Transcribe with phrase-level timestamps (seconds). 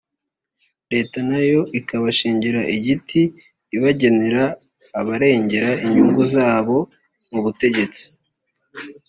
[0.91, 3.21] leta na yo ikabashingira igiti
[3.75, 4.43] ibagenera
[4.99, 6.77] abarengera inyungu zabo
[7.31, 8.05] mu butegetsi